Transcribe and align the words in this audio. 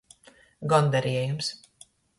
Gondarejums. 0.73 1.55